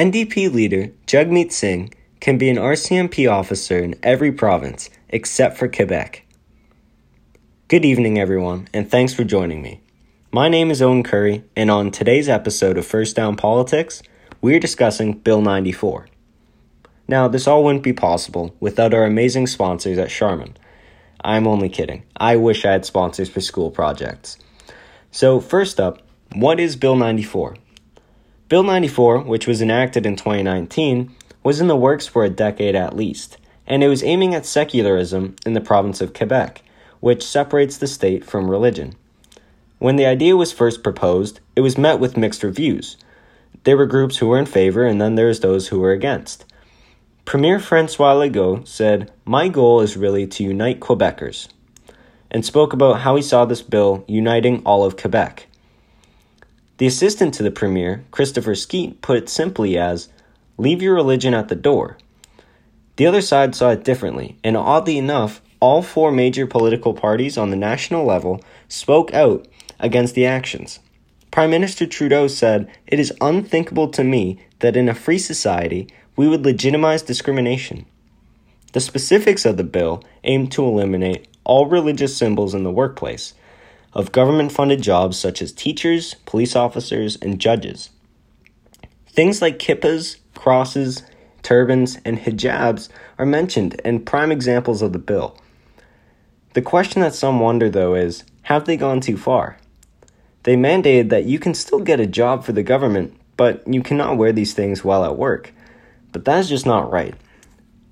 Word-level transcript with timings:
NDP 0.00 0.50
leader 0.50 0.92
Jagmeet 1.06 1.52
Singh 1.52 1.92
can 2.20 2.38
be 2.38 2.48
an 2.48 2.56
RCMP 2.56 3.30
officer 3.30 3.76
in 3.76 3.96
every 4.02 4.32
province 4.32 4.88
except 5.10 5.58
for 5.58 5.68
Quebec. 5.68 6.24
Good 7.68 7.84
evening, 7.84 8.18
everyone, 8.18 8.66
and 8.72 8.90
thanks 8.90 9.12
for 9.12 9.24
joining 9.24 9.60
me. 9.60 9.82
My 10.32 10.48
name 10.48 10.70
is 10.70 10.80
Owen 10.80 11.02
Curry, 11.02 11.44
and 11.54 11.70
on 11.70 11.90
today's 11.90 12.30
episode 12.30 12.78
of 12.78 12.86
First 12.86 13.14
Down 13.14 13.36
Politics, 13.36 14.02
we're 14.40 14.58
discussing 14.58 15.18
Bill 15.18 15.42
94. 15.42 16.06
Now, 17.06 17.28
this 17.28 17.46
all 17.46 17.62
wouldn't 17.62 17.84
be 17.84 17.92
possible 17.92 18.56
without 18.58 18.94
our 18.94 19.04
amazing 19.04 19.48
sponsors 19.48 19.98
at 19.98 20.08
Charmin. 20.08 20.56
I'm 21.22 21.46
only 21.46 21.68
kidding. 21.68 22.04
I 22.16 22.36
wish 22.36 22.64
I 22.64 22.72
had 22.72 22.86
sponsors 22.86 23.28
for 23.28 23.42
school 23.42 23.70
projects. 23.70 24.38
So, 25.10 25.40
first 25.40 25.78
up, 25.78 26.00
what 26.32 26.58
is 26.58 26.74
Bill 26.74 26.96
94? 26.96 27.56
Bill 28.50 28.64
94, 28.64 29.20
which 29.20 29.46
was 29.46 29.62
enacted 29.62 30.04
in 30.04 30.16
2019, 30.16 31.14
was 31.44 31.60
in 31.60 31.68
the 31.68 31.76
works 31.76 32.08
for 32.08 32.24
a 32.24 32.28
decade 32.28 32.74
at 32.74 32.96
least, 32.96 33.38
and 33.64 33.84
it 33.84 33.86
was 33.86 34.02
aiming 34.02 34.34
at 34.34 34.44
secularism 34.44 35.36
in 35.46 35.52
the 35.52 35.60
province 35.60 36.00
of 36.00 36.12
Quebec, 36.12 36.60
which 36.98 37.22
separates 37.22 37.78
the 37.78 37.86
state 37.86 38.24
from 38.24 38.50
religion. 38.50 38.96
When 39.78 39.94
the 39.94 40.04
idea 40.04 40.36
was 40.36 40.52
first 40.52 40.82
proposed, 40.82 41.38
it 41.54 41.60
was 41.60 41.78
met 41.78 42.00
with 42.00 42.16
mixed 42.16 42.42
reviews. 42.42 42.96
There 43.62 43.76
were 43.76 43.86
groups 43.86 44.16
who 44.16 44.26
were 44.26 44.40
in 44.40 44.46
favor, 44.46 44.84
and 44.84 45.00
then 45.00 45.14
there's 45.14 45.38
those 45.38 45.68
who 45.68 45.78
were 45.78 45.92
against. 45.92 46.44
Premier 47.24 47.60
Francois 47.60 48.14
Legault 48.14 48.66
said, 48.66 49.12
My 49.24 49.46
goal 49.46 49.80
is 49.80 49.96
really 49.96 50.26
to 50.26 50.42
unite 50.42 50.80
Quebecers, 50.80 51.46
and 52.32 52.44
spoke 52.44 52.72
about 52.72 53.02
how 53.02 53.14
he 53.14 53.22
saw 53.22 53.44
this 53.44 53.62
bill 53.62 54.04
uniting 54.08 54.60
all 54.64 54.82
of 54.82 54.96
Quebec. 54.96 55.46
The 56.80 56.86
assistant 56.86 57.34
to 57.34 57.42
the 57.42 57.50
premier, 57.50 58.06
Christopher 58.10 58.54
Skeete, 58.54 59.02
put 59.02 59.18
it 59.18 59.28
simply 59.28 59.76
as, 59.76 60.08
Leave 60.56 60.80
your 60.80 60.94
religion 60.94 61.34
at 61.34 61.48
the 61.48 61.54
door. 61.54 61.98
The 62.96 63.06
other 63.06 63.20
side 63.20 63.54
saw 63.54 63.68
it 63.68 63.84
differently, 63.84 64.38
and 64.42 64.56
oddly 64.56 64.96
enough, 64.96 65.42
all 65.60 65.82
four 65.82 66.10
major 66.10 66.46
political 66.46 66.94
parties 66.94 67.36
on 67.36 67.50
the 67.50 67.56
national 67.56 68.06
level 68.06 68.42
spoke 68.66 69.12
out 69.12 69.46
against 69.78 70.14
the 70.14 70.24
actions. 70.24 70.80
Prime 71.30 71.50
Minister 71.50 71.86
Trudeau 71.86 72.28
said, 72.28 72.66
It 72.86 72.98
is 72.98 73.12
unthinkable 73.20 73.88
to 73.88 74.02
me 74.02 74.40
that 74.60 74.74
in 74.74 74.88
a 74.88 74.94
free 74.94 75.18
society 75.18 75.86
we 76.16 76.28
would 76.28 76.46
legitimize 76.46 77.02
discrimination. 77.02 77.84
The 78.72 78.80
specifics 78.80 79.44
of 79.44 79.58
the 79.58 79.64
bill 79.64 80.02
aim 80.24 80.46
to 80.48 80.64
eliminate 80.64 81.28
all 81.44 81.66
religious 81.66 82.16
symbols 82.16 82.54
in 82.54 82.64
the 82.64 82.70
workplace 82.70 83.34
of 83.92 84.12
government 84.12 84.52
funded 84.52 84.82
jobs 84.82 85.18
such 85.18 85.42
as 85.42 85.52
teachers, 85.52 86.14
police 86.26 86.54
officers, 86.54 87.16
and 87.16 87.40
judges. 87.40 87.90
Things 89.08 89.42
like 89.42 89.58
kippas, 89.58 90.16
crosses, 90.34 91.02
turbans, 91.42 91.98
and 92.04 92.18
hijabs 92.18 92.88
are 93.18 93.26
mentioned 93.26 93.80
and 93.84 94.06
prime 94.06 94.30
examples 94.30 94.82
of 94.82 94.92
the 94.92 94.98
bill. 94.98 95.36
The 96.54 96.62
question 96.62 97.00
that 97.02 97.14
some 97.14 97.40
wonder, 97.40 97.68
though, 97.68 97.94
is 97.94 98.24
have 98.42 98.64
they 98.64 98.76
gone 98.76 99.00
too 99.00 99.16
far? 99.16 99.58
They 100.44 100.56
mandated 100.56 101.10
that 101.10 101.26
you 101.26 101.38
can 101.38 101.54
still 101.54 101.80
get 101.80 102.00
a 102.00 102.06
job 102.06 102.44
for 102.44 102.52
the 102.52 102.62
government, 102.62 103.14
but 103.36 103.66
you 103.66 103.82
cannot 103.82 104.16
wear 104.16 104.32
these 104.32 104.54
things 104.54 104.82
while 104.84 105.04
at 105.04 105.16
work. 105.16 105.52
But 106.12 106.24
that 106.24 106.38
is 106.38 106.48
just 106.48 106.66
not 106.66 106.90
right. 106.90 107.14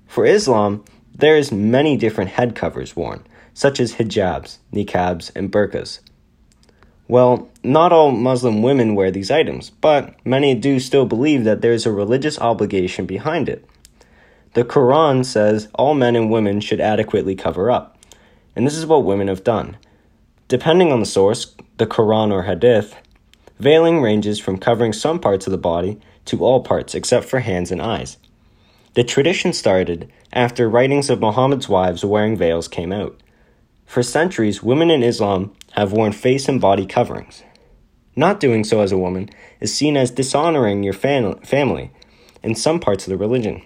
For 0.07 0.25
Islam, 0.25 0.83
there 1.13 1.37
is 1.37 1.51
many 1.51 1.95
different 1.95 2.31
head 2.31 2.55
covers 2.55 2.95
worn, 2.95 3.23
such 3.59 3.77
as 3.81 3.95
hijabs, 3.95 4.57
niqabs, 4.73 5.35
and 5.35 5.51
burqas. 5.51 5.99
Well, 7.09 7.49
not 7.61 7.91
all 7.91 8.09
Muslim 8.09 8.61
women 8.61 8.95
wear 8.95 9.11
these 9.11 9.29
items, 9.29 9.69
but 9.69 10.15
many 10.25 10.55
do 10.55 10.79
still 10.79 11.05
believe 11.05 11.43
that 11.43 11.59
there 11.59 11.73
is 11.73 11.85
a 11.85 11.91
religious 11.91 12.39
obligation 12.39 13.05
behind 13.05 13.49
it. 13.49 13.65
The 14.53 14.63
Quran 14.63 15.25
says 15.25 15.67
all 15.75 15.93
men 15.93 16.15
and 16.15 16.31
women 16.31 16.61
should 16.61 16.79
adequately 16.79 17.35
cover 17.35 17.69
up, 17.69 17.97
and 18.55 18.65
this 18.65 18.77
is 18.77 18.85
what 18.85 19.03
women 19.03 19.27
have 19.27 19.43
done. 19.43 19.75
Depending 20.47 20.93
on 20.93 21.01
the 21.01 21.05
source, 21.05 21.53
the 21.79 21.85
Quran 21.85 22.31
or 22.31 22.43
Hadith, 22.43 22.95
veiling 23.59 24.01
ranges 24.01 24.39
from 24.39 24.57
covering 24.57 24.93
some 24.93 25.19
parts 25.19 25.47
of 25.47 25.51
the 25.51 25.57
body 25.57 25.99
to 26.23 26.45
all 26.45 26.63
parts 26.63 26.95
except 26.95 27.25
for 27.25 27.41
hands 27.41 27.71
and 27.71 27.81
eyes. 27.81 28.15
The 28.93 29.03
tradition 29.03 29.51
started 29.51 30.09
after 30.31 30.69
writings 30.69 31.09
of 31.09 31.19
Muhammad's 31.19 31.67
wives 31.67 32.05
wearing 32.05 32.37
veils 32.37 32.69
came 32.69 32.93
out. 32.93 33.19
For 33.89 34.03
centuries, 34.03 34.61
women 34.61 34.91
in 34.91 35.01
Islam 35.01 35.51
have 35.71 35.93
worn 35.93 36.11
face 36.11 36.47
and 36.47 36.61
body 36.61 36.85
coverings. 36.85 37.41
Not 38.15 38.39
doing 38.39 38.63
so 38.63 38.81
as 38.81 38.91
a 38.91 38.99
woman 38.99 39.31
is 39.61 39.75
seen 39.75 39.97
as 39.97 40.11
dishonoring 40.11 40.83
your 40.83 40.93
fam- 40.93 41.39
family 41.39 41.89
in 42.43 42.53
some 42.53 42.79
parts 42.79 43.07
of 43.07 43.09
the 43.09 43.17
religion. 43.17 43.63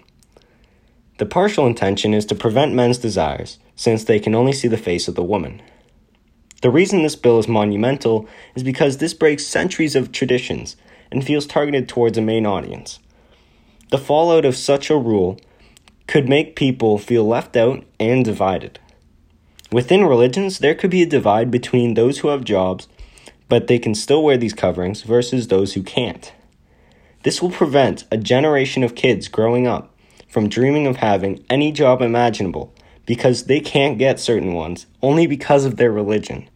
The 1.18 1.26
partial 1.26 1.66
intention 1.66 2.14
is 2.14 2.24
to 2.24 2.34
prevent 2.34 2.72
men's 2.72 2.96
desires, 2.96 3.58
since 3.76 4.04
they 4.04 4.18
can 4.18 4.34
only 4.34 4.54
see 4.54 4.66
the 4.66 4.78
face 4.78 5.08
of 5.08 5.14
the 5.14 5.22
woman. 5.22 5.60
The 6.62 6.70
reason 6.70 7.02
this 7.02 7.16
bill 7.16 7.38
is 7.38 7.46
monumental 7.46 8.26
is 8.54 8.62
because 8.62 8.96
this 8.96 9.12
breaks 9.12 9.46
centuries 9.46 9.94
of 9.94 10.10
traditions 10.10 10.76
and 11.12 11.22
feels 11.22 11.46
targeted 11.46 11.86
towards 11.86 12.16
a 12.16 12.22
main 12.22 12.46
audience. 12.46 12.98
The 13.90 13.98
fallout 13.98 14.46
of 14.46 14.56
such 14.56 14.88
a 14.88 14.96
rule 14.96 15.38
could 16.06 16.30
make 16.30 16.56
people 16.56 16.96
feel 16.96 17.28
left 17.28 17.58
out 17.58 17.84
and 18.00 18.24
divided. 18.24 18.80
Within 19.74 20.04
religions, 20.04 20.60
there 20.60 20.76
could 20.76 20.90
be 20.90 21.02
a 21.02 21.06
divide 21.06 21.50
between 21.50 21.94
those 21.94 22.20
who 22.20 22.28
have 22.28 22.44
jobs, 22.44 22.86
but 23.48 23.66
they 23.66 23.80
can 23.80 23.92
still 23.92 24.22
wear 24.22 24.36
these 24.36 24.52
coverings, 24.52 25.02
versus 25.02 25.48
those 25.48 25.72
who 25.72 25.82
can't. 25.82 26.32
This 27.24 27.42
will 27.42 27.50
prevent 27.50 28.04
a 28.12 28.16
generation 28.16 28.84
of 28.84 28.94
kids 28.94 29.26
growing 29.26 29.66
up 29.66 29.92
from 30.28 30.48
dreaming 30.48 30.86
of 30.86 30.98
having 30.98 31.44
any 31.50 31.72
job 31.72 32.02
imaginable 32.02 32.72
because 33.04 33.46
they 33.46 33.58
can't 33.58 33.98
get 33.98 34.20
certain 34.20 34.52
ones 34.52 34.86
only 35.02 35.26
because 35.26 35.64
of 35.64 35.76
their 35.76 35.90
religion. 35.90 36.48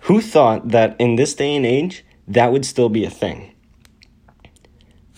Who 0.00 0.20
thought 0.20 0.70
that 0.70 0.96
in 0.98 1.14
this 1.14 1.34
day 1.34 1.54
and 1.54 1.64
age, 1.64 2.04
that 2.26 2.50
would 2.50 2.64
still 2.64 2.88
be 2.88 3.04
a 3.04 3.10
thing? 3.10 3.54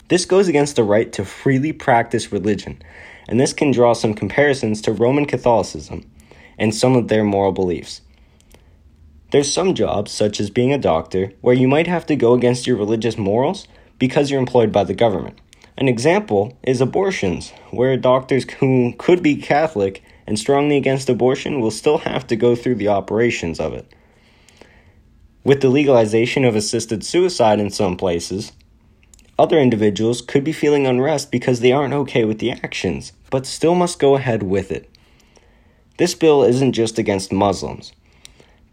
This 0.08 0.26
goes 0.26 0.46
against 0.46 0.76
the 0.76 0.84
right 0.84 1.10
to 1.14 1.24
freely 1.24 1.72
practice 1.72 2.32
religion, 2.32 2.82
and 3.30 3.40
this 3.40 3.54
can 3.54 3.70
draw 3.70 3.94
some 3.94 4.12
comparisons 4.12 4.82
to 4.82 4.92
Roman 4.92 5.24
Catholicism 5.24 6.04
and 6.62 6.72
some 6.72 6.94
of 6.94 7.08
their 7.08 7.24
moral 7.24 7.50
beliefs. 7.50 8.02
There's 9.32 9.52
some 9.52 9.74
jobs, 9.74 10.12
such 10.12 10.38
as 10.38 10.48
being 10.48 10.72
a 10.72 10.78
doctor, 10.78 11.32
where 11.40 11.56
you 11.56 11.66
might 11.66 11.88
have 11.88 12.06
to 12.06 12.14
go 12.14 12.34
against 12.34 12.68
your 12.68 12.76
religious 12.76 13.18
morals 13.18 13.66
because 13.98 14.30
you're 14.30 14.38
employed 14.38 14.70
by 14.70 14.84
the 14.84 14.94
government. 14.94 15.40
An 15.76 15.88
example 15.88 16.56
is 16.62 16.80
abortions, 16.80 17.50
where 17.72 17.96
doctors 17.96 18.48
who 18.60 18.94
could 18.96 19.24
be 19.24 19.34
Catholic 19.34 20.04
and 20.24 20.38
strongly 20.38 20.76
against 20.76 21.10
abortion 21.10 21.60
will 21.60 21.72
still 21.72 21.98
have 21.98 22.28
to 22.28 22.36
go 22.36 22.54
through 22.54 22.76
the 22.76 22.88
operations 22.88 23.58
of 23.58 23.72
it. 23.72 23.92
With 25.42 25.62
the 25.62 25.68
legalization 25.68 26.44
of 26.44 26.54
assisted 26.54 27.04
suicide 27.04 27.58
in 27.58 27.70
some 27.70 27.96
places, 27.96 28.52
other 29.36 29.58
individuals 29.58 30.20
could 30.20 30.44
be 30.44 30.52
feeling 30.52 30.86
unrest 30.86 31.32
because 31.32 31.58
they 31.58 31.72
aren't 31.72 31.94
okay 31.94 32.24
with 32.24 32.38
the 32.38 32.52
actions, 32.52 33.12
but 33.30 33.46
still 33.46 33.74
must 33.74 33.98
go 33.98 34.14
ahead 34.14 34.44
with 34.44 34.70
it. 34.70 34.88
This 35.98 36.14
bill 36.14 36.42
isn't 36.42 36.72
just 36.72 36.98
against 36.98 37.32
Muslims, 37.32 37.92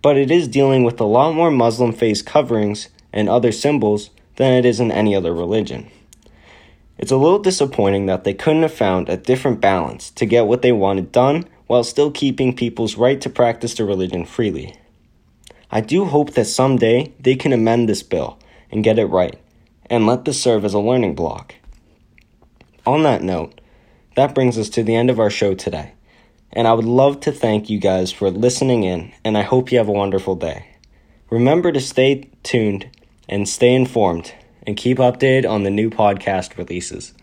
but 0.02 0.18
it 0.18 0.32
is 0.32 0.48
dealing 0.48 0.84
with 0.84 1.00
a 1.02 1.06
lot 1.06 1.34
more 1.34 1.52
Muslim 1.52 1.92
face 1.92 2.22
coverings 2.22 2.90
and 3.12 3.28
other 3.28 3.52
symbols 3.52 4.10
than 4.38 4.54
it 4.54 4.66
is 4.66 4.80
in 4.80 4.92
any 4.92 5.16
other 5.16 5.34
religion. 5.34 5.90
It's 6.98 7.12
a 7.12 7.18
little 7.18 7.40
disappointing 7.40 8.06
that 8.06 8.24
they 8.24 8.34
couldn't 8.34 8.62
have 8.62 8.74
found 8.74 9.10
a 9.10 9.18
different 9.18 9.62
balance 9.62 10.12
to 10.12 10.26
get 10.26 10.48
what 10.48 10.62
they 10.62 10.72
wanted 10.72 11.12
done 11.12 11.46
while 11.68 11.84
still 11.84 12.12
keeping 12.12 12.56
people's 12.56 12.98
right 12.98 13.22
to 13.22 13.30
practice 13.30 13.74
their 13.74 13.86
religion 13.86 14.26
freely. 14.26 14.76
I 15.72 15.82
do 15.82 16.06
hope 16.06 16.32
that 16.32 16.46
someday 16.46 17.14
they 17.20 17.36
can 17.36 17.54
amend 17.54 17.88
this 17.88 18.02
bill 18.02 18.40
and 18.72 18.84
get 18.84 18.98
it 18.98 19.06
right, 19.06 19.40
and 19.90 20.08
let 20.08 20.26
this 20.26 20.42
serve 20.42 20.66
as 20.66 20.74
a 20.74 20.80
learning 20.80 21.16
block. 21.16 21.56
On 22.86 23.04
that 23.04 23.22
note, 23.22 23.62
that 24.16 24.34
brings 24.34 24.58
us 24.58 24.70
to 24.70 24.84
the 24.84 24.96
end 24.96 25.10
of 25.10 25.20
our 25.20 25.30
show 25.30 25.54
today, 25.54 25.94
and 26.54 26.68
I 26.68 26.74
would 26.74 26.86
love 26.86 27.20
to 27.22 27.32
thank 27.32 27.70
you 27.70 27.80
guys 27.80 28.12
for 28.12 28.30
listening 28.30 28.84
in, 28.84 29.12
and 29.24 29.38
I 29.38 29.44
hope 29.44 29.72
you 29.72 29.78
have 29.78 29.88
a 29.88 29.94
wonderful 29.94 30.36
day. 30.36 30.66
Remember 31.30 31.72
to 31.72 31.80
stay 31.80 32.30
tuned 32.44 32.90
and 33.28 33.48
stay 33.48 33.76
informed, 33.76 34.34
and 34.66 34.76
keep 34.76 34.98
updated 34.98 35.50
on 35.50 35.64
the 35.64 35.70
new 35.70 35.90
podcast 35.90 36.58
releases. 36.58 37.14